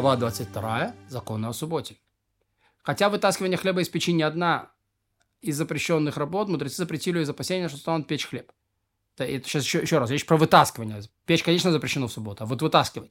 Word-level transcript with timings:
Глава 0.00 0.14
22. 0.14 0.94
Законы 1.08 1.46
о 1.46 1.52
субботе. 1.52 1.96
Хотя 2.84 3.08
вытаскивание 3.08 3.56
хлеба 3.56 3.80
из 3.80 3.88
печи 3.88 4.12
не 4.12 4.22
одна 4.22 4.70
из 5.40 5.56
запрещенных 5.56 6.16
работ, 6.16 6.48
мудрецы 6.48 6.76
запретили 6.76 7.20
из 7.20 7.28
опасения, 7.28 7.68
что 7.68 7.78
станут 7.78 8.06
печь 8.06 8.26
хлеб. 8.26 8.52
Это, 9.16 9.48
сейчас 9.48 9.64
еще, 9.64 9.80
еще 9.80 9.98
раз, 9.98 10.08
речь 10.10 10.24
про 10.24 10.36
вытаскивание. 10.36 11.02
Печь, 11.26 11.42
конечно, 11.42 11.72
запрещено 11.72 12.06
в 12.06 12.12
субботу, 12.12 12.44
а 12.44 12.46
вот 12.46 12.62
вытаскивать. 12.62 13.10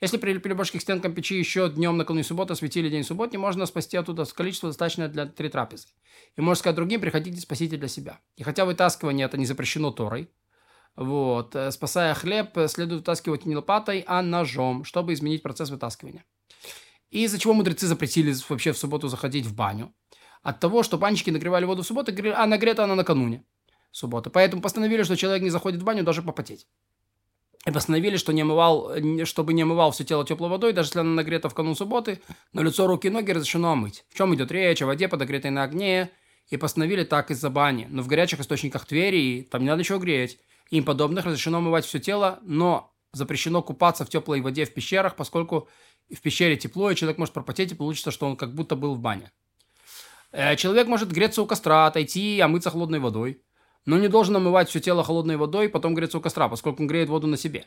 Если 0.00 0.16
прилепили 0.16 0.54
башки 0.54 0.78
к 0.78 0.82
стенкам 0.82 1.14
печи 1.14 1.38
еще 1.38 1.70
днем 1.70 1.96
накануне 1.96 2.24
субботы, 2.24 2.54
осветили 2.54 2.88
день 2.88 3.04
субботний, 3.04 3.38
можно 3.38 3.64
спасти 3.64 3.96
оттуда 3.96 4.24
количество 4.24 4.70
достаточное 4.70 5.06
для 5.06 5.26
три 5.26 5.48
трапезы. 5.48 5.86
И 6.34 6.40
можно 6.40 6.58
сказать 6.58 6.74
другим, 6.74 7.00
приходите, 7.00 7.40
спасите 7.40 7.76
для 7.76 7.86
себя. 7.86 8.18
И 8.34 8.42
хотя 8.42 8.64
вытаскивание 8.64 9.26
это 9.26 9.38
не 9.38 9.46
запрещено 9.46 9.92
Торой, 9.92 10.28
вот, 10.96 11.56
э, 11.56 11.72
спасая 11.72 12.14
хлеб, 12.14 12.56
следует 12.68 13.00
вытаскивать 13.00 13.46
не 13.46 13.56
лопатой, 13.56 14.04
а 14.06 14.22
ножом, 14.22 14.84
чтобы 14.84 15.12
изменить 15.12 15.42
процесс 15.42 15.70
вытаскивания. 15.70 16.24
И 17.14 17.22
из-за 17.22 17.38
чего 17.38 17.54
мудрецы 17.54 17.86
запретили 17.86 18.34
вообще 18.48 18.72
в 18.72 18.78
субботу 18.78 19.06
заходить 19.06 19.46
в 19.46 19.54
баню? 19.54 19.94
От 20.42 20.58
того, 20.58 20.82
что 20.82 20.98
банщики 20.98 21.30
нагревали 21.30 21.64
воду 21.64 21.84
в 21.84 21.86
субботу, 21.86 22.12
а 22.34 22.46
нагрета 22.46 22.82
она 22.82 22.96
накануне 22.96 23.44
субботы. 23.92 24.30
Поэтому 24.30 24.60
постановили, 24.60 25.04
что 25.04 25.16
человек 25.16 25.44
не 25.44 25.50
заходит 25.50 25.80
в 25.80 25.84
баню 25.84 26.02
даже 26.02 26.22
попотеть. 26.22 26.66
И 27.66 27.70
постановили, 27.70 28.16
что 28.16 28.32
не 28.32 28.42
омывал, 28.42 28.90
чтобы 29.26 29.52
не 29.52 29.62
омывал 29.62 29.92
все 29.92 30.02
тело 30.02 30.26
теплой 30.26 30.50
водой, 30.50 30.72
даже 30.72 30.88
если 30.88 30.98
она 30.98 31.10
нагрета 31.10 31.48
в 31.48 31.54
канун 31.54 31.76
субботы, 31.76 32.20
но 32.52 32.62
лицо, 32.62 32.88
руки 32.88 33.06
и 33.06 33.10
ноги 33.10 33.30
разрешено 33.30 33.70
омыть. 33.70 34.04
В 34.10 34.16
чем 34.16 34.34
идет 34.34 34.50
речь? 34.50 34.82
О 34.82 34.86
воде, 34.86 35.06
подогретой 35.06 35.52
на 35.52 35.62
огне. 35.62 36.10
И 36.48 36.56
постановили 36.56 37.04
так 37.04 37.30
из-за 37.30 37.48
бани. 37.48 37.86
Но 37.88 38.02
в 38.02 38.08
горячих 38.08 38.40
источниках 38.40 38.86
Твери 38.86 39.46
там 39.48 39.62
не 39.62 39.68
надо 39.68 39.78
ничего 39.78 40.00
греть. 40.00 40.40
Им 40.70 40.82
подобных 40.82 41.26
разрешено 41.26 41.58
омывать 41.58 41.84
все 41.84 42.00
тело, 42.00 42.40
но 42.42 42.92
запрещено 43.12 43.62
купаться 43.62 44.04
в 44.04 44.08
теплой 44.08 44.40
воде 44.40 44.64
в 44.64 44.74
пещерах, 44.74 45.14
поскольку 45.14 45.68
в 46.12 46.20
пещере 46.20 46.56
тепло, 46.56 46.90
и 46.90 46.96
человек 46.96 47.18
может 47.18 47.34
пропотеть, 47.34 47.72
и 47.72 47.74
получится, 47.74 48.10
что 48.10 48.26
он 48.26 48.36
как 48.36 48.54
будто 48.54 48.76
был 48.76 48.94
в 48.94 49.00
бане. 49.00 49.30
Э, 50.32 50.56
человек 50.56 50.86
может 50.86 51.12
греться 51.12 51.42
у 51.42 51.46
костра, 51.46 51.86
отойти 51.86 52.36
и 52.36 52.40
омыться 52.40 52.70
холодной 52.70 52.98
водой 52.98 53.44
но 53.86 53.98
не 53.98 54.08
должен 54.08 54.36
омывать 54.36 54.68
все 54.68 54.80
тело 54.80 55.04
холодной 55.04 55.36
водой 55.36 55.66
и 55.66 55.68
потом 55.68 55.94
греться 55.94 56.18
у 56.18 56.20
костра, 56.20 56.48
поскольку 56.48 56.82
он 56.82 56.88
греет 56.88 57.08
воду 57.08 57.26
на 57.26 57.36
себе. 57.36 57.66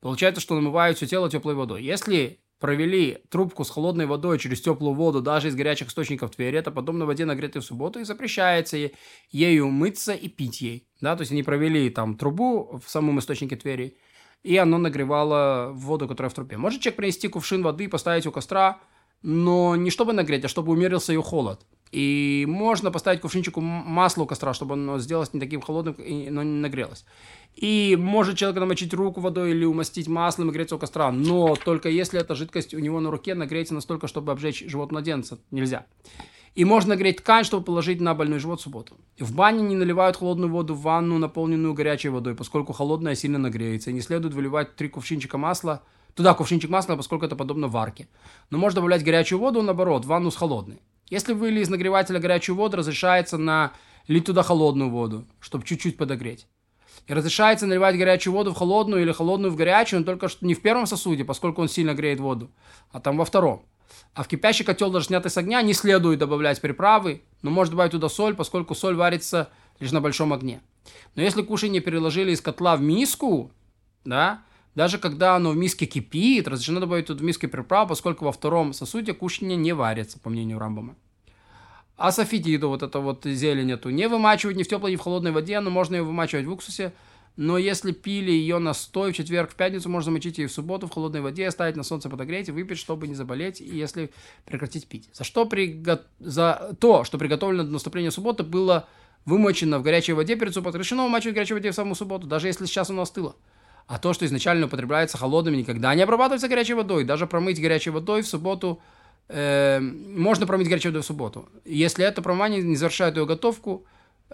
Получается, 0.00 0.40
что 0.40 0.54
он 0.54 0.60
омывает 0.60 0.96
все 0.96 1.06
тело 1.06 1.30
теплой 1.30 1.54
водой. 1.54 1.82
Если 1.82 2.40
провели 2.58 3.18
трубку 3.30 3.64
с 3.64 3.70
холодной 3.70 4.06
водой 4.06 4.38
через 4.38 4.60
теплую 4.60 4.94
воду 4.94 5.20
даже 5.20 5.48
из 5.48 5.54
горячих 5.54 5.88
источников 5.88 6.34
Твери, 6.34 6.58
это 6.58 6.70
подобно 6.70 7.06
воде, 7.06 7.24
нагретой 7.24 7.62
в 7.62 7.64
субботу, 7.64 7.98
и 7.98 8.04
запрещается 8.04 8.90
ею 9.30 9.68
мыться 9.68 10.12
и 10.12 10.28
пить 10.28 10.60
ей. 10.60 10.88
Да? 11.00 11.16
То 11.16 11.22
есть 11.22 11.32
они 11.32 11.42
провели 11.42 11.90
там 11.90 12.16
трубу 12.16 12.80
в 12.84 12.90
самом 12.90 13.18
источнике 13.18 13.56
Твери, 13.56 13.96
и 14.42 14.56
оно 14.56 14.78
нагревало 14.78 15.72
воду, 15.72 16.08
которая 16.08 16.30
в 16.30 16.34
трубе. 16.34 16.56
Может 16.56 16.80
человек 16.80 16.96
принести 16.96 17.28
кувшин 17.28 17.62
воды 17.62 17.84
и 17.84 17.88
поставить 17.88 18.26
у 18.26 18.32
костра, 18.32 18.80
но 19.22 19.76
не 19.76 19.90
чтобы 19.90 20.12
нагреть, 20.12 20.44
а 20.44 20.48
чтобы 20.48 20.72
умерился 20.72 21.12
ее 21.12 21.22
холод. 21.22 21.66
И 21.92 22.44
можно 22.48 22.90
поставить 22.90 23.20
кувшинчику 23.20 23.60
масла 23.60 24.24
у 24.24 24.26
костра, 24.26 24.52
чтобы 24.54 24.74
оно 24.74 24.98
сделалось 24.98 25.32
не 25.32 25.40
таким 25.40 25.60
холодным, 25.60 25.96
но 25.98 26.42
не 26.42 26.60
нагрелось. 26.60 27.04
И 27.54 27.96
может 27.98 28.36
человек 28.36 28.58
намочить 28.58 28.92
руку 28.92 29.20
водой 29.20 29.52
или 29.52 29.64
умастить 29.64 30.08
маслом 30.08 30.50
и 30.50 30.52
греться 30.52 30.76
у 30.76 30.78
костра, 30.78 31.10
но 31.12 31.54
только 31.54 31.88
если 31.88 32.20
эта 32.20 32.34
жидкость 32.34 32.74
у 32.74 32.80
него 32.80 33.00
на 33.00 33.10
руке 33.10 33.34
нагреется 33.34 33.74
настолько, 33.74 34.08
чтобы 34.08 34.32
обжечь 34.32 34.64
живот 34.66 34.90
младенца. 34.90 35.38
Нельзя. 35.50 35.86
И 36.56 36.64
можно 36.64 36.94
нагреть 36.94 37.18
ткань, 37.18 37.44
чтобы 37.44 37.64
положить 37.64 38.00
на 38.00 38.14
больной 38.14 38.38
живот 38.38 38.60
в 38.60 38.62
субботу. 38.62 38.96
В 39.18 39.34
бане 39.34 39.62
не 39.62 39.76
наливают 39.76 40.16
холодную 40.16 40.50
воду 40.50 40.74
в 40.74 40.80
ванну, 40.80 41.18
наполненную 41.18 41.74
горячей 41.74 42.08
водой, 42.08 42.34
поскольку 42.34 42.72
холодная 42.72 43.14
сильно 43.14 43.36
нагреется. 43.38 43.90
И 43.90 43.92
не 43.92 44.00
следует 44.00 44.32
выливать 44.32 44.74
три 44.74 44.88
кувшинчика 44.88 45.36
масла, 45.36 45.82
туда 46.14 46.32
кувшинчик 46.32 46.70
масла, 46.70 46.96
поскольку 46.96 47.26
это 47.26 47.36
подобно 47.36 47.68
варке. 47.68 48.08
Но 48.48 48.56
можно 48.56 48.76
добавлять 48.76 49.04
горячую 49.04 49.38
воду, 49.38 49.60
наоборот, 49.60 50.06
в 50.06 50.08
ванну 50.08 50.30
с 50.30 50.36
холодной. 50.36 50.80
Если 51.10 51.34
вылили 51.34 51.60
из 51.60 51.68
нагревателя 51.68 52.20
горячую 52.20 52.56
воду, 52.56 52.78
разрешается 52.78 53.36
на 53.36 53.72
лить 54.08 54.24
туда 54.24 54.42
холодную 54.42 54.88
воду, 54.88 55.26
чтобы 55.40 55.66
чуть-чуть 55.66 55.98
подогреть. 55.98 56.46
И 57.06 57.12
разрешается 57.12 57.66
наливать 57.66 57.98
горячую 57.98 58.32
воду 58.32 58.54
в 58.54 58.56
холодную 58.56 59.02
или 59.02 59.12
холодную 59.12 59.52
в 59.52 59.56
горячую, 59.56 60.00
но 60.00 60.06
только 60.06 60.28
что 60.28 60.46
не 60.46 60.54
в 60.54 60.62
первом 60.62 60.86
сосуде, 60.86 61.22
поскольку 61.22 61.60
он 61.60 61.68
сильно 61.68 61.92
греет 61.92 62.18
воду, 62.18 62.50
а 62.92 63.00
там 63.00 63.18
во 63.18 63.26
втором. 63.26 63.66
А 64.14 64.22
в 64.22 64.28
кипящий 64.28 64.64
котел, 64.64 64.90
даже 64.90 65.06
снятый 65.06 65.30
с 65.30 65.36
огня, 65.36 65.60
не 65.62 65.74
следует 65.74 66.18
добавлять 66.18 66.60
приправы, 66.60 67.22
но 67.42 67.50
можно 67.50 67.72
добавить 67.72 67.92
туда 67.92 68.08
соль, 68.08 68.34
поскольку 68.34 68.74
соль 68.74 68.96
варится 68.96 69.50
лишь 69.80 69.92
на 69.92 70.00
большом 70.00 70.32
огне. 70.32 70.60
Но 71.14 71.22
если 71.22 71.42
кушание 71.42 71.82
переложили 71.82 72.32
из 72.32 72.40
котла 72.40 72.76
в 72.76 72.80
миску, 72.80 73.50
да, 74.04 74.42
даже 74.74 74.98
когда 74.98 75.36
оно 75.36 75.50
в 75.50 75.56
миске 75.56 75.86
кипит, 75.86 76.48
разрешено 76.48 76.80
добавить 76.80 77.06
тут 77.06 77.20
в 77.20 77.24
миске 77.24 77.48
приправ, 77.48 77.88
поскольку 77.88 78.24
во 78.26 78.32
втором 78.32 78.72
сосуде 78.72 79.14
кушание 79.14 79.56
не 79.56 79.72
варится, 79.72 80.18
по 80.18 80.30
мнению 80.30 80.58
Рамбама. 80.58 80.96
А 81.96 82.12
софитиду, 82.12 82.68
вот 82.68 82.82
это 82.82 83.00
вот 83.00 83.24
зелень 83.24 83.72
эту, 83.72 83.88
не 83.88 84.06
вымачивать 84.06 84.56
ни 84.56 84.62
в 84.62 84.68
теплой, 84.68 84.92
ни 84.92 84.96
в 84.96 85.00
холодной 85.00 85.32
воде, 85.32 85.58
но 85.60 85.70
можно 85.70 85.96
ее 85.96 86.02
вымачивать 86.02 86.44
в 86.44 86.52
уксусе. 86.52 86.92
Но 87.36 87.58
если 87.58 87.92
пили 87.92 88.30
ее 88.30 88.58
настой 88.58 89.12
в 89.12 89.16
четверг, 89.16 89.50
в 89.50 89.56
пятницу, 89.56 89.90
можно 89.90 90.06
замочить 90.06 90.38
ее 90.38 90.48
в 90.48 90.52
субботу 90.52 90.86
в 90.86 90.90
холодной 90.90 91.20
воде, 91.20 91.46
оставить 91.46 91.76
на 91.76 91.82
солнце 91.82 92.08
подогреть 92.08 92.48
и 92.48 92.52
выпить, 92.52 92.78
чтобы 92.78 93.06
не 93.06 93.14
заболеть, 93.14 93.60
и 93.60 93.76
если 93.76 94.10
прекратить 94.46 94.86
пить. 94.86 95.10
За, 95.12 95.22
что 95.22 95.44
приго... 95.44 96.02
За 96.18 96.74
то, 96.80 97.04
что 97.04 97.18
приготовлено 97.18 97.64
до 97.64 97.70
наступления 97.70 98.10
субботы, 98.10 98.42
было 98.42 98.88
вымочено 99.26 99.78
в 99.78 99.82
горячей 99.82 100.14
воде 100.14 100.36
перед 100.36 100.54
субботой. 100.54 100.80
Решено 100.80 101.04
вымачивать 101.04 101.32
в 101.32 101.34
горячей 101.34 101.54
воде 101.54 101.70
в 101.72 101.74
саму 101.74 101.94
субботу, 101.94 102.26
даже 102.26 102.46
если 102.46 102.64
сейчас 102.64 102.88
оно 102.88 103.02
остыло. 103.02 103.36
А 103.86 103.98
то, 103.98 104.14
что 104.14 104.24
изначально 104.24 104.66
употребляется 104.66 105.18
холодным, 105.18 105.56
никогда 105.56 105.94
не 105.94 106.02
обрабатывается 106.02 106.48
горячей 106.48 106.74
водой. 106.74 107.04
Даже 107.04 107.26
промыть 107.26 107.60
горячей 107.60 107.90
водой 107.90 108.22
в 108.22 108.26
субботу 108.26 108.80
э, 109.28 109.80
можно 109.80 110.46
промыть 110.46 110.68
горячей 110.68 110.88
водой 110.88 111.02
в 111.02 111.06
субботу. 111.06 111.48
Если 111.64 112.04
это 112.04 112.22
промывание 112.22 112.62
не 112.62 112.76
завершает 112.76 113.16
ее 113.16 113.26
готовку, 113.26 113.84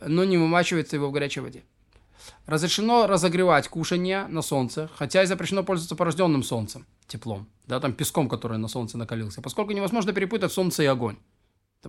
но 0.06 0.24
не 0.24 0.38
вымачивается 0.38 0.96
его 0.96 1.08
в 1.08 1.12
горячей 1.12 1.40
воде. 1.40 1.64
Разрешено 2.46 3.06
разогревать 3.06 3.68
кушание 3.68 4.26
на 4.26 4.42
солнце, 4.42 4.90
хотя 4.96 5.22
и 5.22 5.26
запрещено 5.26 5.64
пользоваться 5.64 5.96
порожденным 5.96 6.42
солнцем, 6.42 6.86
теплом, 7.06 7.48
да, 7.66 7.80
там 7.80 7.92
песком, 7.92 8.28
который 8.28 8.58
на 8.58 8.68
солнце 8.68 8.98
накалился, 8.98 9.42
поскольку 9.42 9.72
невозможно 9.72 10.12
перепутать 10.12 10.52
солнце 10.52 10.82
и 10.82 10.86
огонь. 10.86 11.18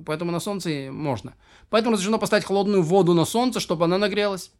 Поэтому 0.06 0.32
на 0.32 0.40
солнце 0.40 0.90
можно. 0.92 1.36
Поэтому 1.70 1.94
разрешено 1.94 2.18
поставить 2.18 2.46
холодную 2.46 2.82
воду 2.82 3.14
на 3.14 3.26
солнце, 3.26 3.60
чтобы 3.60 3.86
она 3.86 3.98
нагрелась. 3.98 4.52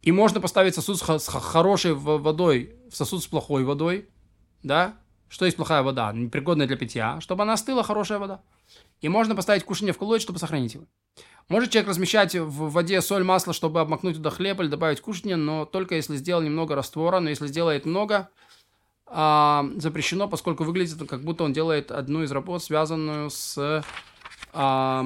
И 0.00 0.12
можно 0.12 0.40
поставить 0.40 0.74
сосуд 0.74 0.98
с 0.98 1.28
хорошей 1.28 1.94
водой 1.94 2.76
в 2.90 2.96
сосуд 2.96 3.22
с 3.22 3.26
плохой 3.26 3.64
водой, 3.64 4.08
да? 4.62 4.96
Что 5.28 5.46
есть 5.46 5.56
плохая 5.56 5.82
вода? 5.82 6.12
Непригодная 6.12 6.66
для 6.66 6.76
питья. 6.76 7.20
Чтобы 7.20 7.42
она 7.42 7.54
остыла, 7.54 7.82
хорошая 7.82 8.18
вода. 8.18 8.42
И 9.00 9.08
можно 9.08 9.34
поставить 9.34 9.64
кушание 9.64 9.92
в 9.92 9.98
колодец, 9.98 10.22
чтобы 10.22 10.38
сохранить 10.38 10.74
его. 10.74 10.84
Может 11.48 11.70
человек 11.70 11.90
размещать 11.90 12.34
в 12.34 12.70
воде 12.70 13.02
соль, 13.02 13.22
масло, 13.22 13.52
чтобы 13.52 13.80
обмакнуть 13.80 14.16
туда 14.16 14.30
хлеб 14.30 14.60
или 14.60 14.68
добавить 14.68 15.00
кушание, 15.00 15.36
но 15.36 15.66
только 15.66 15.94
если 15.94 16.16
сделал 16.16 16.42
немного 16.42 16.74
раствора. 16.74 17.20
Но 17.20 17.28
если 17.28 17.46
сделает 17.46 17.84
много, 17.84 18.30
а, 19.06 19.66
запрещено, 19.76 20.26
поскольку 20.26 20.64
выглядит 20.64 21.06
как 21.08 21.22
будто 21.22 21.44
он 21.44 21.52
делает 21.52 21.90
одну 21.90 22.22
из 22.22 22.32
работ, 22.32 22.62
связанную 22.62 23.28
с 23.28 23.84
а, 24.52 25.04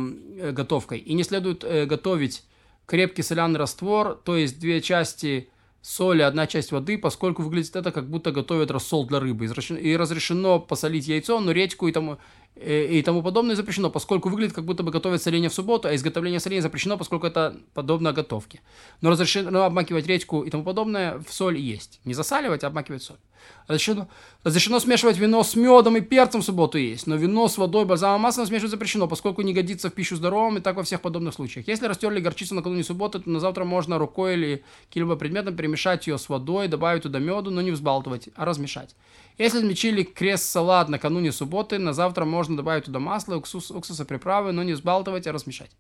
готовкой. 0.53 0.99
И 0.99 1.15
не 1.15 1.25
следует 1.25 1.65
э, 1.65 1.87
готовить 1.87 2.45
крепкий 2.87 3.23
соляный 3.23 3.59
раствор, 3.59 4.15
то 4.15 4.37
есть 4.37 4.61
две 4.61 4.81
части 4.81 5.51
соли, 5.81 6.23
одна 6.23 6.47
часть 6.47 6.73
воды, 6.73 6.99
поскольку 6.99 7.43
выглядит 7.43 7.77
это, 7.77 7.93
как 7.93 8.09
будто 8.09 8.31
готовят 8.31 8.71
рассол 8.71 9.07
для 9.07 9.21
рыбы. 9.21 9.47
И 9.47 9.97
разрешено 9.97 10.61
посолить 10.61 11.09
яйцо, 11.09 11.41
но 11.41 11.53
редьку 11.53 11.89
и 11.89 11.93
тому, 11.93 12.19
Э, 12.61 12.87
и 12.87 13.03
тому 13.03 13.23
подобное 13.23 13.57
запрещено, 13.57 13.91
поскольку 13.91 14.29
выглядит, 14.29 14.55
как 14.55 14.65
будто 14.65 14.83
бы 14.83 14.91
готовят 14.91 15.23
соленье 15.23 15.49
в 15.49 15.55
субботу, 15.55 15.89
а 15.89 15.95
изготовление 15.95 16.41
соленья 16.41 16.63
запрещено, 16.63 16.99
поскольку 16.99 17.27
это 17.27 17.57
подобно 17.75 18.13
готовке. 18.13 18.61
Но 19.01 19.11
разрешено 19.11 19.65
обмакивать 19.65 20.07
редьку 20.07 20.43
и 20.43 20.51
тому 20.51 20.65
подобное 20.65 21.19
в 21.19 21.33
соль 21.33 21.59
есть. 21.59 22.01
Не 22.05 22.15
засаливать, 22.15 22.65
а 22.65 22.69
обмакивать 22.69 23.03
соль. 23.03 23.19
Разрешено, 23.67 24.09
разрешено 24.45 24.81
смешивать 24.81 25.19
вино 25.19 25.43
с 25.43 25.55
медом 25.55 25.97
и 25.97 26.01
перцем 26.01 26.41
в 26.41 26.45
субботу 26.45 26.79
есть, 26.79 27.07
но 27.07 27.17
вино 27.17 27.49
с 27.49 27.59
водой, 27.59 27.85
бальзамом 27.85 28.23
маслом 28.23 28.47
смешивать 28.47 28.71
запрещено, 28.71 29.07
поскольку 29.07 29.43
не 29.43 29.53
годится 29.53 29.91
в 29.91 29.93
пищу 29.93 30.17
здоровым 30.17 30.59
и 30.59 30.61
так 30.61 30.77
во 30.77 30.83
всех 30.83 31.01
подобных 31.01 31.35
случаях. 31.35 31.69
Если 31.69 31.87
растерли 31.87 32.21
горчицу 32.21 32.55
накануне 32.55 32.83
субботы, 32.83 33.19
то 33.19 33.29
на 33.29 33.41
завтра 33.41 33.65
можно 33.65 33.99
рукой 33.99 34.35
или 34.35 34.65
каким-либо 34.89 35.17
предметом 35.17 35.57
перемешать 35.57 36.07
ее 36.07 36.19
с 36.19 36.29
водой, 36.29 36.69
добавить 36.69 37.03
туда 37.03 37.19
меду, 37.19 37.51
но 37.51 37.61
не 37.61 37.71
взбалтывать, 37.71 38.29
а 38.37 38.45
размешать. 38.45 38.95
Если 39.39 39.59
измельчили 39.59 40.03
крест-салат 40.03 40.89
накануне 40.89 41.31
субботы, 41.31 41.79
на 41.79 41.93
завтра 41.93 42.25
можно 42.25 42.57
добавить 42.57 42.85
туда 42.85 42.99
масло, 42.99 43.37
уксус, 43.37 43.71
уксуса, 43.71 44.05
приправы, 44.05 44.53
но 44.53 44.63
не 44.63 44.73
взбалтывать, 44.73 45.27
а 45.27 45.33
размешать. 45.33 45.71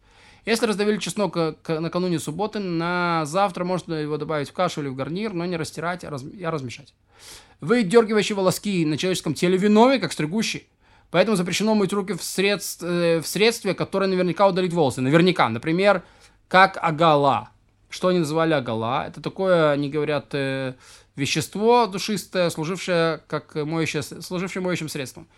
Если 0.48 0.64
раздавили 0.64 0.96
чеснок 0.96 1.36
накануне 1.68 2.18
субботы, 2.18 2.58
на 2.58 3.26
завтра 3.26 3.64
можно 3.64 3.92
его 3.92 4.16
добавить 4.16 4.48
в 4.48 4.54
кашу 4.54 4.80
или 4.80 4.88
в 4.88 4.94
гарнир, 4.94 5.34
но 5.34 5.44
не 5.44 5.58
растирать, 5.58 6.04
а, 6.04 6.10
раз, 6.10 6.24
а 6.24 6.50
размешать. 6.50 6.94
Вы 7.60 7.82
дергивающие 7.82 8.34
волоски 8.34 8.86
на 8.86 8.96
человеческом 8.96 9.34
теле 9.34 9.58
виновны, 9.58 9.98
как 9.98 10.10
стригущий. 10.10 10.66
Поэтому 11.10 11.36
запрещено 11.36 11.74
мыть 11.74 11.92
руки 11.92 12.14
в, 12.14 12.22
средств, 12.22 12.82
э, 12.82 13.20
в 13.20 13.26
средстве, 13.26 13.74
которое 13.74 14.06
наверняка 14.06 14.48
удалит 14.48 14.72
волосы. 14.72 15.02
Наверняка. 15.02 15.50
Например, 15.50 16.02
как 16.48 16.78
агала. 16.80 17.50
Что 17.90 18.08
они 18.08 18.20
называли 18.20 18.54
агала? 18.54 19.06
Это 19.06 19.20
такое, 19.20 19.72
они 19.72 19.90
говорят, 19.90 20.28
э, 20.32 20.76
вещество 21.14 21.86
душистое, 21.86 22.48
служившее 22.48 23.20
как 23.26 23.54
моющее, 23.54 24.02
служившее 24.02 24.62
моющим 24.62 24.88
средством. 24.88 25.28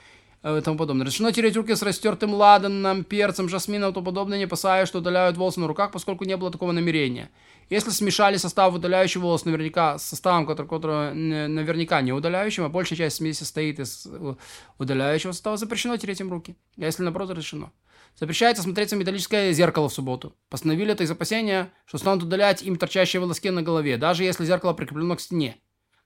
Э, 0.43 0.59
и 0.59 0.61
тому 0.61 0.77
подобное. 0.77 1.05
Разрешено 1.07 1.31
тереть 1.31 1.57
руки 1.57 1.75
с 1.75 1.83
растертым 1.83 2.35
ладаном, 2.35 3.05
перцем, 3.05 3.49
жасмином 3.49 3.91
и 3.91 3.95
тому 3.95 4.07
подобное, 4.07 4.39
не 4.39 4.45
опасаясь, 4.45 4.89
что 4.89 4.99
удаляют 4.99 5.37
волосы 5.37 5.61
на 5.61 5.67
руках, 5.67 5.93
поскольку 5.93 6.25
не 6.25 6.37
было 6.37 6.51
такого 6.51 6.73
намерения. 6.73 7.31
Если 7.69 7.91
смешали 7.91 8.37
состав 8.37 8.75
удаляющий 8.75 9.21
волос 9.21 9.45
наверняка 9.45 9.99
с 9.99 10.05
составом, 10.05 10.45
который, 10.45 10.67
который 10.67 11.15
наверняка 11.15 12.01
не 12.03 12.13
удаляющим, 12.13 12.65
а 12.65 12.69
большая 12.69 12.99
часть 12.99 13.17
смеси 13.17 13.39
состоит 13.39 13.79
из 13.79 14.07
э, 14.07 14.35
удаляющего 14.79 15.33
состава, 15.33 15.57
запрещено 15.57 15.97
тереть 15.97 16.21
им 16.21 16.31
руки. 16.31 16.57
А 16.77 16.85
если 16.85 17.03
наоборот, 17.03 17.31
разрешено. 17.31 17.73
Запрещается 18.17 18.63
смотреться 18.63 18.97
в 18.97 18.99
металлическое 18.99 19.53
зеркало 19.53 19.89
в 19.89 19.93
субботу. 19.93 20.35
Постановили 20.49 20.93
это 20.93 21.05
из 21.05 21.11
опасения, 21.11 21.73
что 21.87 21.99
станут 21.99 22.25
удалять 22.25 22.63
им 22.63 22.77
торчащие 22.77 23.21
волоски 23.21 23.51
на 23.51 23.63
голове, 23.63 23.97
даже 23.97 24.25
если 24.25 24.45
зеркало 24.45 24.73
прикреплено 24.73 25.17
к 25.17 25.21
стене. 25.21 25.57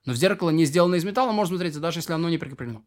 Но 0.05 0.13
в 0.13 0.15
зеркало 0.15 0.51
не 0.51 0.65
сделано 0.65 0.95
из 0.95 1.03
металла, 1.03 1.31
можно 1.31 1.55
смотреться, 1.55 1.79
даже 1.79 1.99
если 1.99 2.13
оно 2.13 2.29
не 2.29 2.37
прикреплено. 2.37 2.83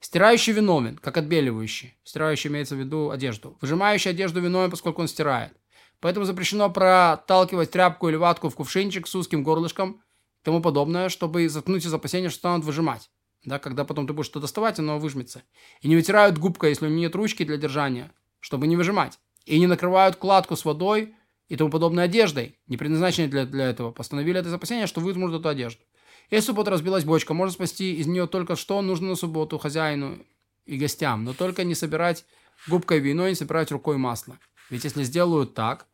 Стирающий 0.00 0.52
виновен, 0.52 0.96
как 0.96 1.16
отбеливающий. 1.18 1.96
Стирающий 2.04 2.48
имеется 2.48 2.74
в 2.74 2.78
виду 2.78 3.10
одежду. 3.10 3.58
Выжимающий 3.60 4.10
одежду 4.10 4.40
виновен, 4.40 4.70
поскольку 4.70 5.02
он 5.02 5.08
стирает. 5.08 5.52
Поэтому 6.00 6.26
запрещено 6.26 6.70
проталкивать 6.70 7.70
тряпку 7.70 8.08
или 8.08 8.16
ватку 8.16 8.48
в 8.48 8.54
кувшинчик 8.54 9.06
с 9.06 9.14
узким 9.14 9.42
горлышком 9.42 10.02
и 10.40 10.44
тому 10.44 10.60
подобное, 10.60 11.08
чтобы 11.08 11.48
заткнуть 11.48 11.84
из 11.84 11.92
опасения, 11.92 12.30
что 12.30 12.38
станут 12.38 12.64
выжимать. 12.64 13.10
Да, 13.44 13.58
когда 13.58 13.84
потом 13.84 14.06
ты 14.06 14.14
будешь 14.14 14.26
что 14.26 14.40
доставать, 14.40 14.78
оно 14.78 14.98
выжмется. 14.98 15.42
И 15.82 15.88
не 15.88 15.96
вытирают 15.96 16.38
губкой, 16.38 16.70
если 16.70 16.86
у 16.86 16.88
нее 16.88 17.00
нет 17.00 17.14
ручки 17.14 17.44
для 17.44 17.58
держания, 17.58 18.10
чтобы 18.40 18.66
не 18.66 18.76
выжимать. 18.76 19.18
И 19.44 19.58
не 19.58 19.66
накрывают 19.66 20.16
кладку 20.16 20.56
с 20.56 20.64
водой 20.64 21.14
и 21.48 21.56
тому 21.56 21.70
подобной 21.70 22.04
одеждой, 22.04 22.58
не 22.66 22.78
предназначенной 22.78 23.28
для, 23.28 23.44
для 23.44 23.66
этого. 23.66 23.92
Постановили 23.92 24.40
это 24.40 24.48
из 24.48 24.54
опасения, 24.54 24.86
что 24.86 25.00
выжмут 25.00 25.34
эту 25.34 25.48
одежду. 25.48 25.82
Если 26.30 26.44
в 26.44 26.46
субботу 26.46 26.70
разбилась 26.70 27.04
бочка, 27.04 27.34
можно 27.34 27.52
спасти 27.52 27.94
из 27.94 28.06
нее 28.06 28.26
только 28.26 28.56
что 28.56 28.80
нужно 28.82 29.08
на 29.08 29.14
субботу 29.14 29.58
хозяину 29.58 30.24
и 30.66 30.78
гостям, 30.78 31.24
но 31.24 31.34
только 31.34 31.64
не 31.64 31.74
собирать 31.74 32.24
губкой 32.66 33.00
вино 33.00 33.26
и 33.26 33.30
не 33.30 33.34
собирать 33.34 33.70
рукой 33.70 33.96
масло. 33.98 34.38
Ведь 34.70 34.84
если 34.84 35.02
сделают 35.02 35.54
так, 35.54 35.86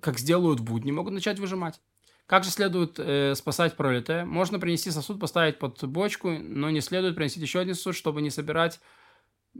как 0.00 0.18
сделают 0.18 0.60
в 0.60 0.64
будни, 0.64 0.90
могут 0.90 1.14
начать 1.14 1.38
выжимать. 1.38 1.80
Как 2.26 2.42
же 2.42 2.50
следует 2.50 2.98
э, 2.98 3.34
спасать 3.34 3.76
пролитое? 3.76 4.24
Можно 4.24 4.58
принести 4.58 4.90
сосуд, 4.90 5.20
поставить 5.20 5.58
под 5.58 5.84
бочку, 5.84 6.30
но 6.30 6.70
не 6.70 6.80
следует 6.80 7.14
принести 7.14 7.40
еще 7.40 7.60
один 7.60 7.74
сосуд, 7.74 7.94
чтобы 7.94 8.22
не 8.22 8.30
собирать 8.30 8.80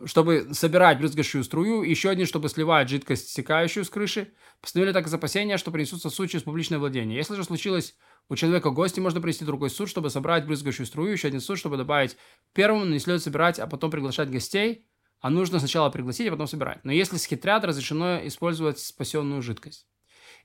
чтобы 0.07 0.49
собирать 0.53 0.99
брызгающую 0.99 1.45
струю, 1.45 1.83
и 1.83 1.91
еще 1.91 2.11
один, 2.11 2.27
чтобы 2.27 2.49
сливать 2.49 2.89
жидкость, 2.89 3.31
стекающую 3.31 3.85
с 3.85 3.91
крыши. 3.91 4.33
Постановили 4.61 4.93
так 4.93 5.07
из 5.07 5.15
опасения, 5.15 5.57
что 5.57 5.71
принесут 5.71 6.03
сосуд 6.03 6.31
через 6.31 6.43
публичное 6.43 6.79
владение. 6.79 7.17
Если 7.17 7.35
же 7.35 7.45
случилось 7.45 7.95
у 8.29 8.37
человека 8.37 8.71
гости, 8.71 9.01
можно 9.01 9.21
принести 9.21 9.45
другой 9.45 9.71
суд, 9.71 9.89
чтобы 9.89 10.11
собрать 10.11 10.47
брызгающую 10.47 10.87
струю, 10.87 11.13
еще 11.13 11.29
один 11.29 11.41
суд, 11.41 11.59
чтобы 11.59 11.77
добавить 11.77 12.17
первому, 12.53 12.85
не 12.85 12.99
следует 12.99 13.23
собирать, 13.23 13.59
а 13.59 13.67
потом 13.67 13.91
приглашать 13.91 14.31
гостей, 14.31 14.87
а 15.21 15.31
нужно 15.31 15.59
сначала 15.59 15.91
пригласить, 15.91 16.29
а 16.29 16.33
потом 16.33 16.47
собирать. 16.47 16.85
Но 16.85 16.93
если 16.93 17.17
схитрят, 17.17 17.65
разрешено 17.65 18.27
использовать 18.27 18.79
спасенную 18.79 19.43
жидкость. 19.43 19.87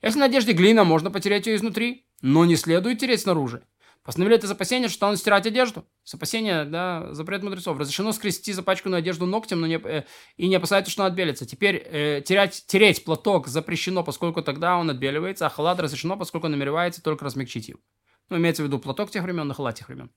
Если 0.02 0.20
на 0.20 0.26
одежде 0.26 0.54
глина, 0.54 0.84
можно 0.84 1.12
потереть 1.12 1.48
ее 1.48 1.56
изнутри, 1.56 2.06
но 2.22 2.46
не 2.46 2.56
следует 2.56 3.00
тереть 3.00 3.22
снаружи. 3.22 3.64
Постановили 4.10 4.38
это 4.38 4.48
запасение, 4.48 4.90
что 4.90 4.96
станут 4.96 5.20
стирать 5.20 5.46
одежду. 5.46 5.86
Запасение, 6.04 6.66
да, 6.66 7.14
запрет 7.14 7.44
мудрецов. 7.44 7.78
Разрешено 7.78 8.12
скрести 8.12 8.54
запачканную 8.54 8.98
одежду 8.98 9.28
ногтем, 9.28 9.62
но 9.62 9.68
не, 9.68 9.76
э, 9.76 10.04
и 10.36 10.48
не 10.48 10.56
опасается, 10.56 10.92
что 10.92 11.04
она 11.04 11.12
отбелится. 11.12 11.46
Теперь 11.46 11.76
э, 11.76 12.24
терять, 12.26 12.64
тереть 12.66 13.04
платок 13.04 13.48
запрещено, 13.48 14.04
поскольку 14.04 14.42
тогда 14.42 14.78
он 14.78 14.90
отбеливается, 14.90 15.46
а 15.46 15.50
халат 15.50 15.80
разрешено, 15.80 16.18
поскольку 16.18 16.48
намеревается 16.48 17.04
только 17.04 17.24
размягчить 17.24 17.70
его. 17.70 17.82
Ну, 18.30 18.38
имеется 18.38 18.62
в 18.62 18.66
виду 18.66 18.78
платок 18.80 19.10
тех 19.10 19.24
времен, 19.24 19.48
на 19.48 19.54
халат 19.54 19.76
тех 19.76 19.88
времен. 19.88 20.12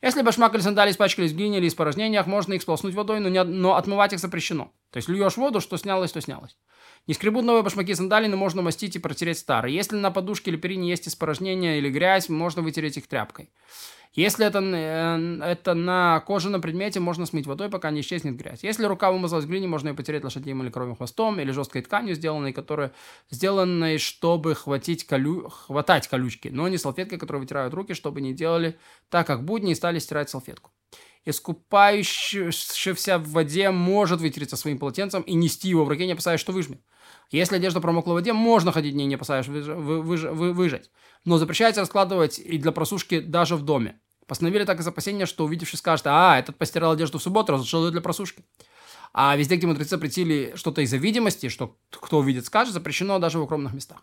Если 0.00 0.22
башмак 0.22 0.54
или 0.54 0.60
сандали 0.60 0.90
испачкались 0.90 1.32
в 1.32 1.36
глине 1.36 1.58
или 1.58 1.66
испражнениях, 1.66 2.26
можно 2.26 2.54
их 2.54 2.62
сполоснуть 2.62 2.94
водой, 2.94 3.18
но, 3.20 3.28
не, 3.28 3.42
но 3.42 3.74
отмывать 3.74 4.12
их 4.12 4.20
запрещено. 4.20 4.72
То 4.90 4.98
есть 4.98 5.08
льешь 5.08 5.36
воду, 5.36 5.60
что 5.60 5.76
снялось, 5.76 6.12
то 6.12 6.20
снялось. 6.20 6.56
Не 7.06 7.14
скребут 7.14 7.44
новые 7.44 7.62
башмаки 7.62 7.94
сандали, 7.94 8.26
но 8.28 8.36
можно 8.36 8.62
мастить 8.62 8.96
и 8.96 9.00
протереть 9.00 9.38
старые. 9.38 9.74
Если 9.74 9.96
на 9.96 10.10
подушке 10.10 10.50
или 10.50 10.56
перине 10.56 10.90
есть 10.90 11.08
испражнения 11.08 11.78
или 11.78 11.90
грязь, 11.90 12.28
можно 12.28 12.62
вытереть 12.62 12.96
их 12.96 13.06
тряпкой. 13.08 13.50
Если 14.12 14.46
это, 14.46 14.60
э, 14.60 15.40
это 15.42 15.74
на 15.74 16.20
кожаном 16.20 16.60
предмете, 16.62 17.00
можно 17.00 17.26
смыть 17.26 17.46
водой, 17.46 17.68
пока 17.68 17.90
не 17.90 18.00
исчезнет 18.00 18.36
грязь. 18.36 18.62
Если 18.62 18.84
рука 18.86 19.12
вымазалась 19.12 19.44
в 19.44 19.48
глине, 19.48 19.66
можно 19.66 19.88
ее 19.88 19.94
потереть 19.94 20.24
лошадием 20.24 20.62
или 20.62 20.70
коровьим 20.70 20.96
хвостом, 20.96 21.38
или 21.38 21.50
жесткой 21.50 21.82
тканью, 21.82 22.14
сделанной, 22.14 22.52
которая, 22.52 22.92
сделанной 23.30 23.98
чтобы 23.98 24.54
хватить 24.54 25.04
колю... 25.04 25.48
хватать 25.48 26.08
колючки, 26.08 26.48
но 26.48 26.68
не 26.68 26.78
салфеткой, 26.78 27.18
которой 27.18 27.38
вытирают 27.38 27.74
руки, 27.74 27.94
чтобы 27.94 28.20
не 28.20 28.32
делали 28.32 28.78
так, 29.10 29.26
как 29.26 29.44
будни, 29.44 29.72
и 29.72 29.74
стали 29.74 29.98
стирать 29.98 30.30
салфетку. 30.30 30.70
Искупающийся 31.24 33.18
в 33.18 33.30
воде 33.30 33.70
может 33.72 34.20
вытереться 34.20 34.56
своим 34.56 34.78
полотенцем 34.78 35.22
и 35.22 35.34
нести 35.34 35.68
его 35.68 35.84
в 35.84 35.88
руке, 35.88 36.06
не 36.06 36.12
опасаясь, 36.12 36.40
что 36.40 36.52
выжмет. 36.52 36.80
Если 37.30 37.56
одежда 37.56 37.80
промокла 37.80 38.12
в 38.12 38.14
воде, 38.14 38.32
можно 38.32 38.72
ходить 38.72 38.94
в 38.94 38.96
ней, 38.96 39.06
не 39.06 39.16
опасаясь 39.16 39.48
выж... 39.48 39.66
вы... 39.66 40.02
Выж... 40.02 40.22
Вы... 40.22 40.52
выжать. 40.52 40.90
Но 41.24 41.38
запрещается 41.38 41.80
раскладывать 41.80 42.38
и 42.38 42.58
для 42.58 42.72
просушки 42.72 43.20
даже 43.20 43.56
в 43.56 43.62
доме. 43.62 44.00
Постановили 44.26 44.64
так 44.64 44.80
из 44.80 44.86
опасения, 44.86 45.26
что 45.26 45.44
увидевший 45.44 45.78
скажет, 45.78 46.06
а, 46.06 46.38
этот 46.38 46.56
постирал 46.56 46.92
одежду 46.92 47.18
в 47.18 47.22
субботу, 47.22 47.52
разрешил 47.52 47.84
ее 47.84 47.92
для 47.92 48.00
просушки. 48.00 48.44
А 49.12 49.36
везде, 49.36 49.56
где 49.56 49.66
мудрецы 49.66 49.90
запретили 49.90 50.52
что-то 50.56 50.82
из-за 50.82 50.96
видимости, 50.96 51.48
что 51.48 51.76
кто 51.90 52.18
увидит, 52.18 52.44
скажет, 52.46 52.74
запрещено 52.74 53.18
даже 53.18 53.38
в 53.38 53.42
укромных 53.42 53.72
местах. 53.72 54.02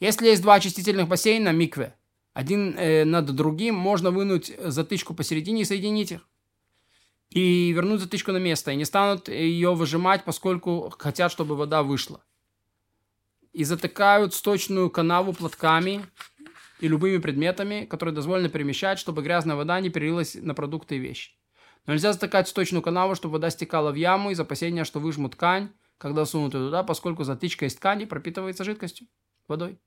Если 0.00 0.26
есть 0.26 0.42
два 0.42 0.54
очистительных 0.54 1.08
бассейна, 1.08 1.50
микве, 1.50 1.94
один 2.34 2.76
э, 2.76 3.04
над 3.04 3.26
другим, 3.34 3.76
можно 3.76 4.10
вынуть 4.10 4.52
затычку 4.58 5.14
посередине 5.14 5.62
и 5.62 5.64
соединить 5.64 6.12
их. 6.12 6.28
И 7.30 7.72
вернуть 7.72 8.00
затычку 8.00 8.32
на 8.32 8.38
место. 8.38 8.72
И 8.72 8.76
не 8.76 8.84
станут 8.84 9.28
ее 9.28 9.74
выжимать, 9.74 10.24
поскольку 10.24 10.92
хотят, 10.98 11.32
чтобы 11.32 11.56
вода 11.56 11.82
вышла. 11.82 12.22
И 13.54 13.64
затыкают 13.64 14.34
сточную 14.34 14.90
канаву 14.90 15.32
платками 15.32 16.04
и 16.80 16.88
любыми 16.88 17.18
предметами, 17.18 17.86
которые 17.86 18.14
дозволено 18.14 18.50
перемещать, 18.50 18.98
чтобы 18.98 19.22
грязная 19.22 19.56
вода 19.56 19.80
не 19.80 19.88
перелилась 19.88 20.34
на 20.34 20.54
продукты 20.54 20.96
и 20.96 20.98
вещи. 20.98 21.30
Но 21.86 21.94
нельзя 21.94 22.12
затыкать 22.12 22.48
сточную 22.48 22.82
канаву, 22.82 23.14
чтобы 23.14 23.34
вода 23.34 23.48
стекала 23.50 23.92
в 23.92 23.94
яму 23.94 24.30
из 24.30 24.40
опасения, 24.40 24.84
что 24.84 25.00
выжмут 25.00 25.32
ткань, 25.32 25.70
когда 25.98 26.26
сунут 26.26 26.54
ее 26.54 26.66
туда, 26.66 26.82
поскольку 26.82 27.24
затычка 27.24 27.64
из 27.64 27.74
ткани 27.74 28.04
пропитывается 28.04 28.64
жидкостью, 28.64 29.06
водой. 29.48 29.78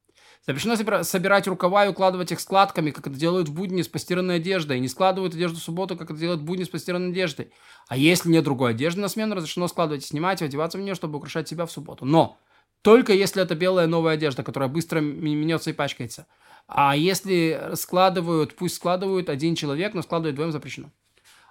Запрещено 0.46 1.04
собирать 1.04 1.48
рукава 1.48 1.86
и 1.86 1.90
укладывать 1.90 2.32
их 2.32 2.40
складками, 2.40 2.92
как 2.92 3.08
это 3.08 3.16
делают 3.16 3.50
в 3.50 3.54
будни 3.54 3.82
с 3.82 3.88
постиранной 3.88 4.38
одеждой. 4.38 4.78
И 4.78 4.80
не 4.80 4.88
складывают 4.88 5.34
одежду 5.34 5.60
в 5.60 5.64
субботу, 5.64 5.98
как 5.98 6.10
это 6.10 6.20
делают 6.20 6.42
в 6.42 6.46
будни 6.46 6.64
с 6.64 6.70
постиранной 6.70 7.10
одеждой. 7.10 7.52
А 7.88 7.98
если 7.98 8.30
нет 8.30 8.44
другой 8.44 8.72
одежды 8.72 9.02
на 9.02 9.10
смену, 9.10 9.36
разрешено 9.36 9.68
складывать 9.68 10.04
и 10.04 10.08
снимать, 10.08 10.42
и 10.42 10.46
одеваться 10.46 10.78
в 10.78 10.82
нее, 10.82 10.96
чтобы 10.96 11.18
украшать 11.18 11.50
себя 11.50 11.66
в 11.66 11.72
субботу. 11.72 12.06
Но 12.06 12.38
только 12.82 13.14
если 13.14 13.42
это 13.42 13.56
белая 13.56 13.88
новая 13.88 14.14
одежда, 14.14 14.44
которая 14.44 14.70
быстро 14.70 15.02
мнется 15.02 15.70
и 15.70 15.74
пачкается. 15.74 16.28
А 16.68 16.96
если 16.96 17.72
складывают, 17.76 18.56
пусть 18.56 18.76
складывают 18.76 19.30
один 19.30 19.56
человек, 19.56 19.94
но 19.94 20.02
складывать 20.02 20.36
двоем 20.36 20.52
запрещено. 20.52 20.92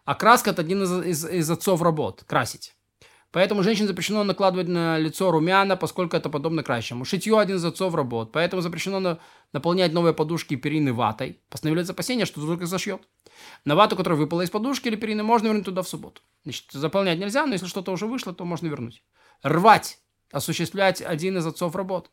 А 0.05 0.15
краска– 0.15 0.51
это 0.53 0.63
один 0.63 0.83
из, 0.83 0.93
из, 1.05 1.25
из 1.29 1.51
отцов 1.51 1.83
работ– 1.83 2.25
красить. 2.27 2.75
Поэтому 3.33 3.63
женщине 3.63 3.89
запрещено 3.89 4.25
накладывать 4.25 4.69
на 4.69 4.99
лицо 4.99 5.31
румяна, 5.31 5.77
поскольку 5.77 6.17
это 6.17 6.31
подобно 6.31 6.63
кращему. 6.63 7.05
Шитье– 7.05 7.39
один 7.41 7.57
из 7.57 7.65
отцов 7.65 7.95
работ. 7.95 8.31
Поэтому 8.33 8.63
запрещено 8.63 9.01
на, 9.01 9.19
наполнять 9.53 9.93
новые 9.93 10.15
подушки 10.15 10.55
и 10.55 10.57
перины 10.57 10.93
ватой. 10.93 11.41
Постановляется 11.51 11.93
опасение, 11.93 12.25
что 12.25 12.41
вдруг 12.41 12.63
их 12.63 12.69
зашьет. 12.69 13.03
На 13.65 13.75
вату, 13.75 13.97
которая 13.97 14.19
выпала 14.19 14.43
из 14.43 14.51
подушки 14.51 14.89
или 14.89 14.97
перины, 14.97 15.23
можно 15.23 15.49
вернуть 15.49 15.65
туда 15.65 15.83
в 15.83 15.89
субботу. 15.89 16.23
Значит, 16.45 16.67
заполнять 16.73 17.19
нельзя, 17.19 17.45
но 17.45 17.53
если 17.53 17.67
что-то 17.67 17.91
уже 17.91 18.07
вышло, 18.07 18.33
то 18.33 18.45
можно 18.45 18.69
вернуть. 18.69 19.03
Рвать– 19.43 19.99
осуществлять 20.33 21.01
один 21.03 21.39
из 21.39 21.47
отцов 21.47 21.75
работ. 21.75 22.11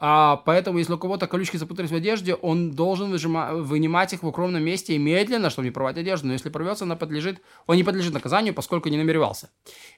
А, 0.00 0.36
поэтому, 0.36 0.78
если 0.78 0.92
у 0.92 0.98
кого-то 0.98 1.26
колючки 1.26 1.56
запутались 1.56 1.90
в 1.90 1.94
одежде, 1.94 2.34
он 2.34 2.70
должен 2.70 3.10
выжима, 3.10 3.54
вынимать 3.54 4.12
их 4.12 4.22
в 4.22 4.26
укромном 4.28 4.62
месте 4.62 4.94
и 4.94 4.98
медленно, 4.98 5.50
чтобы 5.50 5.66
не 5.66 5.72
порвать 5.72 5.98
одежду. 5.98 6.28
Но 6.28 6.34
если 6.34 6.50
порвется, 6.50 6.84
она 6.84 6.94
подлежит, 6.94 7.42
он 7.66 7.74
не 7.76 7.82
подлежит 7.82 8.14
наказанию, 8.14 8.54
поскольку 8.54 8.88
не 8.90 8.96
намеревался. 8.96 9.50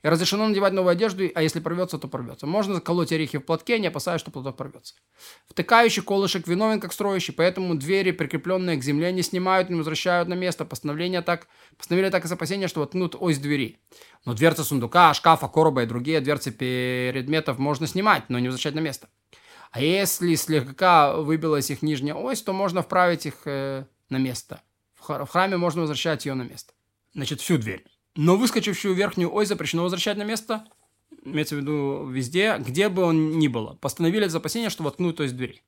И 0.03 0.09
разрешено 0.09 0.49
надевать 0.49 0.73
новую 0.73 0.93
одежду, 0.93 1.25
а 1.35 1.43
если 1.43 1.61
порвется, 1.61 1.99
то 1.99 2.09
порвется. 2.09 2.47
Можно 2.47 2.77
заколоть 2.77 3.13
орехи 3.13 3.37
в 3.37 3.45
платке, 3.45 3.79
не 3.79 3.89
опасаясь, 3.89 4.23
что 4.23 4.31
платок 4.31 4.57
порвется. 4.57 4.95
Втыкающий 5.49 6.03
колышек 6.03 6.49
виновен 6.49 6.81
как 6.81 6.95
строящий, 6.95 7.33
поэтому 7.33 7.75
двери, 7.75 8.13
прикрепленные 8.13 8.79
к 8.79 8.83
земле, 8.83 9.13
не 9.13 9.21
снимают, 9.21 9.69
не 9.69 9.77
возвращают 9.77 10.31
на 10.31 10.35
место. 10.35 10.65
Постановление 10.65 11.21
так, 11.21 11.47
постановили 11.77 12.09
так 12.09 12.25
из 12.25 12.33
опасения, 12.33 12.69
что 12.69 12.81
воткнут 12.81 13.17
ось 13.21 13.37
двери. 13.37 13.77
Но 14.25 14.33
дверцы 14.33 14.65
сундука, 14.65 15.13
шкафа, 15.13 15.47
короба 15.49 15.83
и 15.83 15.87
другие 15.87 16.23
дверцы 16.23 16.53
предметов 16.53 17.59
можно 17.59 17.87
снимать, 17.87 18.31
но 18.31 18.39
не 18.39 18.49
возвращать 18.49 18.75
на 18.75 18.81
место. 18.81 19.09
А 19.71 19.81
если 19.81 20.35
слегка 20.35 21.17
выбилась 21.17 21.71
их 21.71 21.83
нижняя 21.83 22.15
ось, 22.15 22.43
то 22.43 22.53
можно 22.53 22.83
вправить 22.83 23.27
их 23.27 23.43
э, 23.45 23.85
на 24.09 24.17
место. 24.17 24.63
В 24.99 25.27
храме 25.27 25.57
можно 25.57 25.83
возвращать 25.83 26.27
ее 26.27 26.35
на 26.35 26.43
место. 26.43 26.73
Значит, 27.15 27.41
всю 27.41 27.57
дверь. 27.57 27.85
Но 28.17 28.37
выскочившую 28.37 28.95
верхнюю 28.95 29.33
ось 29.33 29.49
запрещено 29.49 29.85
возвращать 29.85 30.17
на 30.17 30.25
место. 30.25 30.65
Имеется 31.25 31.55
в 31.55 31.59
виду 31.59 32.07
везде, 32.07 32.57
где 32.59 32.89
бы 32.89 33.03
он 33.03 33.39
ни 33.39 33.49
было. 33.49 33.75
Постановили 33.75 34.27
это 34.27 34.39
опасения, 34.39 34.71
что 34.71 34.83
воткнут 34.83 35.17
то 35.17 35.23
есть 35.23 35.37
двери. 35.37 35.63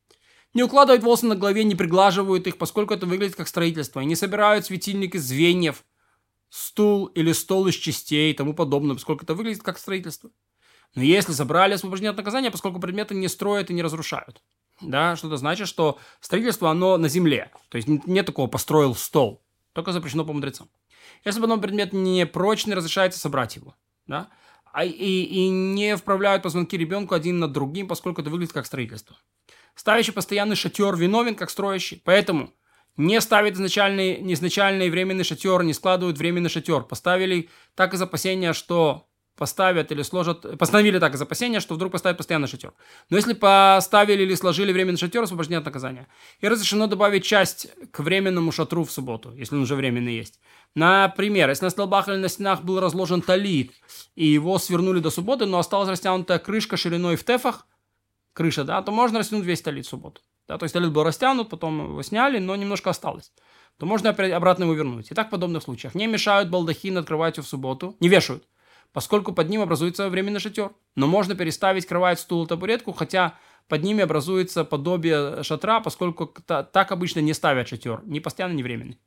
Не 0.55 0.65
укладывают 0.65 1.03
волосы 1.03 1.27
на 1.27 1.37
голове, 1.37 1.65
не 1.65 1.75
приглаживают 1.75 2.47
их, 2.47 2.59
поскольку 2.59 2.95
это 2.95 3.07
выглядит 3.07 3.37
как 3.37 3.49
строительство. 3.49 4.01
И 4.01 4.05
не 4.05 4.17
собирают 4.17 4.67
светильник 4.67 5.15
из 5.15 5.25
звеньев, 5.25 5.85
стул 6.51 7.07
или 7.07 7.33
стол 7.33 7.69
из 7.69 7.75
частей 7.75 8.33
и 8.33 8.35
тому 8.35 8.53
подобное, 8.53 8.95
поскольку 8.95 9.25
это 9.25 9.35
выглядит 9.35 9.63
как 9.63 9.79
строительство. 9.79 10.31
Но 10.95 11.03
если 11.03 11.33
забрали 11.33 11.75
освобождение 11.75 12.11
от 12.11 12.17
наказания, 12.17 12.51
поскольку 12.51 12.81
предметы 12.81 13.15
не 13.15 13.29
строят 13.29 13.71
и 13.71 13.75
не 13.75 13.83
разрушают. 13.83 14.43
Да, 14.81 15.17
что 15.17 15.29
это 15.29 15.37
значит, 15.37 15.69
что 15.69 15.99
строительство, 16.21 16.71
оно 16.71 16.97
на 16.97 17.09
земле. 17.09 17.51
То 17.69 17.77
есть 17.77 17.89
нет 17.89 18.27
такого 18.27 18.49
«построил 18.49 18.95
стол». 18.95 19.43
Только 19.73 19.93
запрещено 19.93 20.25
по 20.25 20.33
мудрецам. 20.33 20.69
Если 21.25 21.41
бы 21.41 21.45
одном 21.45 21.61
предмет 21.61 21.93
не 21.93 22.27
прочный, 22.27 22.75
разрешается 22.75 23.19
собрать 23.19 23.57
его. 23.57 23.75
Да? 24.07 24.29
А, 24.73 24.85
и, 24.85 24.91
и 24.91 25.49
не 25.49 25.97
вправляют 25.97 26.43
позвонки 26.43 26.77
ребенку 26.77 27.15
один 27.15 27.39
над 27.39 27.53
другим, 27.53 27.89
поскольку 27.89 28.21
это 28.21 28.31
выглядит 28.31 28.53
как 28.53 28.67
строительство. 28.67 29.17
Ставящий 29.75 30.13
постоянный 30.13 30.57
шатер 30.57 30.97
виновен, 30.97 31.35
как 31.35 31.51
строящий. 31.51 32.03
Поэтому 32.05 32.53
не 32.97 33.21
ставят 33.21 33.55
изначальный, 33.55 34.33
изначальный 34.35 34.91
временный 34.91 35.25
шатер, 35.25 35.63
не 35.63 35.73
складывают 35.73 36.19
временный 36.19 36.51
шатер. 36.51 36.83
Поставили 36.83 37.49
так 37.75 37.95
из 37.95 38.03
опасения, 38.03 38.53
что 38.53 39.09
поставят 39.43 39.91
или 39.91 40.03
сложат, 40.03 40.57
постановили 40.57 41.01
так 41.01 41.15
из 41.15 41.21
опасения, 41.21 41.59
что 41.59 41.75
вдруг 41.75 41.91
поставят 41.91 42.17
постоянный 42.17 42.47
шатер. 42.47 42.73
Но 43.11 43.17
если 43.17 43.33
поставили 43.33 44.23
или 44.23 44.37
сложили 44.37 44.73
временный 44.73 44.99
шатер, 44.99 45.23
освобождение 45.23 45.59
от 45.59 45.65
наказания. 45.65 46.07
И 46.41 46.47
разрешено 46.49 46.87
добавить 46.87 47.25
часть 47.25 47.67
к 47.91 47.99
временному 48.05 48.53
шатру 48.53 48.85
в 48.85 48.93
субботу, 48.93 49.33
если 49.35 49.57
он 49.57 49.63
уже 49.63 49.75
временный 49.75 50.15
есть. 50.15 50.39
Например, 50.77 51.49
если 51.49 51.65
на 51.65 51.71
столбах 51.71 52.09
или 52.09 52.19
на 52.19 52.29
стенах 52.29 52.63
был 52.63 52.79
разложен 52.79 53.21
талит, 53.21 53.73
и 54.15 54.27
его 54.27 54.59
свернули 54.59 55.01
до 55.01 55.11
субботы, 55.11 55.45
но 55.47 55.59
осталась 55.59 55.89
растянутая 55.89 56.39
крышка 56.39 56.77
шириной 56.77 57.17
в 57.17 57.25
тефах, 57.25 57.67
крыша, 58.33 58.63
да, 58.63 58.81
то 58.83 58.93
можно 58.93 59.19
растянуть 59.19 59.45
весь 59.45 59.61
талит 59.61 59.87
в 59.87 59.89
субботу. 59.89 60.21
Да, 60.47 60.57
то 60.57 60.65
есть 60.65 60.73
талит 60.73 60.93
был 60.93 61.03
растянут, 61.03 61.49
потом 61.49 61.81
его 61.91 62.03
сняли, 62.03 62.39
но 62.39 62.55
немножко 62.55 62.91
осталось. 62.91 63.33
То 63.79 63.87
можно 63.87 64.11
опять 64.11 64.33
обратно 64.33 64.65
его 64.65 64.75
вернуть. 64.75 65.11
И 65.11 65.15
так 65.15 65.27
в 65.27 65.31
подобных 65.31 65.63
случаях. 65.63 65.97
Не 65.97 66.07
мешают 66.07 66.49
балдахин 66.49 66.99
открывать 66.99 67.39
в 67.39 67.43
субботу, 67.43 67.97
не 68.01 68.09
вешают, 68.09 68.45
поскольку 68.93 69.33
под 69.33 69.49
ним 69.49 69.63
образуется 69.63 70.09
временный 70.09 70.41
шатер. 70.41 70.73
Но 70.97 71.07
можно 71.07 71.35
переставить 71.35 71.87
кровать, 71.87 72.21
стул, 72.21 72.47
табуретку, 72.47 72.93
хотя 72.93 73.39
под 73.69 73.83
ними 73.83 74.03
образуется 74.03 74.65
подобие 74.65 75.43
шатра, 75.43 75.81
поскольку 75.81 76.27
так 76.27 76.93
обычно 76.93 77.21
не 77.21 77.33
ставят 77.33 77.69
шатер, 77.69 78.03
ни 78.05 78.19
постоянно, 78.19 78.53
ни 78.53 78.63
временный. 78.63 78.99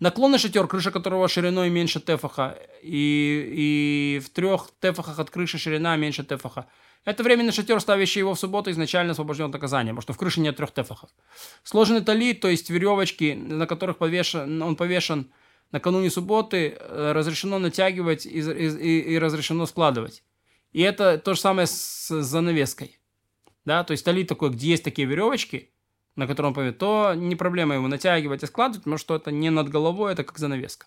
Наклонный 0.00 0.38
шатер, 0.38 0.66
крыша 0.66 0.90
которого 0.90 1.28
шириной 1.28 1.70
меньше 1.70 2.00
тефаха, 2.00 2.58
и, 2.82 4.16
и 4.16 4.20
в 4.24 4.30
трех 4.30 4.70
тефахах 4.80 5.18
от 5.18 5.30
крыши 5.30 5.58
ширина 5.58 5.96
меньше 5.96 6.24
тефаха. 6.24 6.66
Это 7.04 7.22
временный 7.22 7.52
шатер, 7.52 7.80
ставящий 7.80 8.20
его 8.20 8.34
в 8.34 8.40
субботу, 8.40 8.70
изначально 8.70 9.12
освобожден 9.12 9.46
от 9.46 9.52
наказания, 9.52 9.90
потому 9.90 10.02
что 10.02 10.12
в 10.14 10.18
крыше 10.18 10.40
нет 10.40 10.56
трех 10.56 10.72
тефахов. 10.72 11.10
Сложенный 11.62 12.00
талит, 12.00 12.40
то 12.40 12.48
есть 12.48 12.70
веревочки, 12.70 13.34
на 13.34 13.66
которых 13.66 13.98
повешен, 13.98 14.62
он 14.62 14.74
повешен 14.74 15.30
накануне 15.74 16.08
субботы, 16.08 16.76
э, 16.78 17.12
разрешено 17.12 17.58
натягивать 17.58 18.26
и, 18.26 18.38
и, 18.38 19.14
и 19.14 19.18
разрешено 19.18 19.66
складывать. 19.66 20.22
И 20.70 20.80
это 20.82 21.18
то 21.18 21.34
же 21.34 21.40
самое 21.40 21.66
с 21.66 22.22
занавеской. 22.22 23.00
Да, 23.64 23.82
то 23.82 23.90
есть 23.90 24.04
талит 24.04 24.28
такой, 24.28 24.50
где 24.50 24.68
есть 24.68 24.84
такие 24.84 25.08
веревочки, 25.08 25.72
на 26.14 26.28
котором 26.28 26.50
он 26.50 26.54
повесит, 26.54 26.78
то 26.78 27.14
не 27.16 27.34
проблема 27.34 27.74
его 27.74 27.88
натягивать 27.88 28.44
и 28.44 28.46
складывать, 28.46 28.84
потому 28.84 28.98
что 28.98 29.16
это 29.16 29.32
не 29.32 29.50
над 29.50 29.68
головой, 29.68 30.12
это 30.12 30.22
как 30.22 30.38
занавеска. 30.38 30.86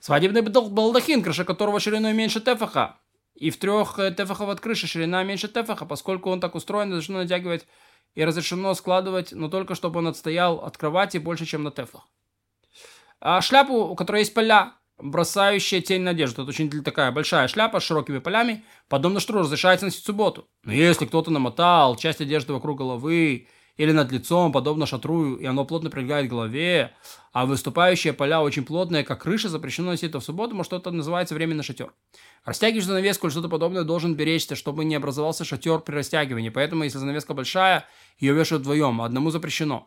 Свадебный 0.00 0.42
балдахин, 0.42 1.22
крыша 1.22 1.46
которого 1.46 1.80
шириной 1.80 2.12
меньше 2.12 2.42
тефаха, 2.42 2.98
и 3.34 3.48
в 3.48 3.56
трех 3.56 3.98
э, 3.98 4.12
тефахов 4.12 4.50
от 4.50 4.60
крыши 4.60 4.86
ширина 4.86 5.24
меньше 5.24 5.48
тефаха, 5.48 5.86
поскольку 5.86 6.28
он 6.28 6.38
так 6.38 6.54
устроен, 6.54 6.90
разрешено 6.90 7.22
натягивать 7.22 7.66
и 8.14 8.22
разрешено 8.22 8.74
складывать, 8.74 9.32
но 9.32 9.48
только 9.48 9.74
чтобы 9.74 10.00
он 10.00 10.08
отстоял 10.08 10.58
от 10.58 10.76
кровати 10.76 11.16
больше, 11.16 11.46
чем 11.46 11.62
на 11.62 11.70
тефах. 11.70 12.06
А 13.24 13.40
шляпу, 13.40 13.74
у 13.74 13.94
которой 13.94 14.22
есть 14.22 14.34
поля, 14.34 14.72
бросающая 14.98 15.80
тень 15.80 16.02
на 16.02 16.10
одежду. 16.10 16.42
Это 16.42 16.50
очень 16.50 16.68
такая 16.82 17.12
большая 17.12 17.46
шляпа 17.46 17.78
с 17.78 17.84
широкими 17.84 18.18
полями, 18.18 18.64
подобно 18.88 19.20
штру, 19.20 19.38
разрешается 19.38 19.86
носить 19.86 20.02
в 20.02 20.06
субботу. 20.06 20.48
Но 20.64 20.72
если 20.72 21.06
кто-то 21.06 21.30
намотал 21.30 21.94
часть 21.94 22.20
одежды 22.20 22.52
вокруг 22.52 22.78
головы 22.78 23.46
или 23.76 23.92
над 23.92 24.10
лицом, 24.10 24.50
подобно 24.50 24.86
шатру, 24.86 25.36
и 25.36 25.46
оно 25.46 25.64
плотно 25.64 25.88
прилегает 25.88 26.26
к 26.26 26.30
голове, 26.30 26.96
а 27.32 27.46
выступающие 27.46 28.12
поля 28.12 28.42
очень 28.42 28.64
плотные, 28.64 29.04
как 29.04 29.22
крыша, 29.22 29.48
запрещено 29.48 29.92
носить 29.92 30.10
это 30.10 30.18
в 30.18 30.24
субботу, 30.24 30.60
что 30.64 30.78
это 30.78 30.90
называется 30.90 31.36
временный 31.36 31.62
шатер. 31.62 31.94
Растягиваешь 32.44 32.86
занавеску 32.86 33.28
или 33.28 33.32
что-то 33.32 33.48
подобное, 33.48 33.84
должен 33.84 34.16
беречься, 34.16 34.56
чтобы 34.56 34.84
не 34.84 34.96
образовался 34.96 35.44
шатер 35.44 35.78
при 35.78 35.94
растягивании. 35.94 36.50
Поэтому, 36.50 36.82
если 36.82 36.98
занавеска 36.98 37.34
большая, 37.34 37.86
ее 38.18 38.34
вешают 38.34 38.62
вдвоем, 38.62 39.00
одному 39.00 39.30
запрещено. 39.30 39.86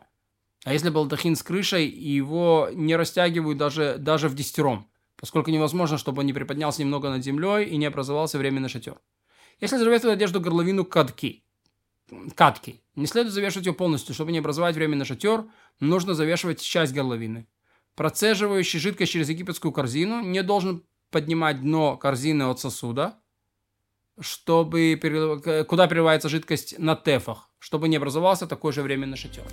А 0.66 0.72
если 0.72 0.90
балдахин 0.90 1.36
с 1.36 1.44
крышей, 1.44 1.86
его 1.88 2.70
не 2.72 2.96
растягивают 2.96 3.56
даже, 3.56 3.98
даже 4.00 4.28
в 4.28 4.34
десятером, 4.34 4.88
поскольку 5.16 5.52
невозможно, 5.52 5.96
чтобы 5.96 6.20
он 6.20 6.26
не 6.26 6.32
приподнялся 6.32 6.82
немного 6.82 7.08
над 7.08 7.22
землей 7.22 7.66
и 7.66 7.76
не 7.76 7.86
образовался 7.86 8.36
временный 8.36 8.68
шатер. 8.68 8.98
Если 9.60 9.76
завешивать 9.76 10.14
одежду 10.14 10.40
горловину 10.40 10.84
катки, 10.84 11.44
катки, 12.34 12.80
не 12.96 13.06
следует 13.06 13.32
завешивать 13.32 13.66
ее 13.66 13.74
полностью, 13.74 14.12
чтобы 14.12 14.32
не 14.32 14.38
образовать 14.38 14.74
временный 14.74 15.04
шатер, 15.04 15.44
нужно 15.78 16.14
завешивать 16.14 16.60
часть 16.60 16.92
горловины. 16.92 17.46
Процеживающий 17.94 18.80
жидкость 18.80 19.12
через 19.12 19.28
египетскую 19.28 19.70
корзину 19.70 20.20
не 20.20 20.42
должен 20.42 20.82
поднимать 21.12 21.60
дно 21.60 21.96
корзины 21.96 22.42
от 22.42 22.58
сосуда, 22.58 23.14
чтобы, 24.18 24.98
куда 25.68 25.86
переливается 25.86 26.28
жидкость 26.28 26.76
на 26.80 26.96
тефах, 26.96 27.50
чтобы 27.60 27.88
не 27.88 27.98
образовался 27.98 28.48
такой 28.48 28.72
же 28.72 28.82
временный 28.82 29.16
шатер. 29.16 29.44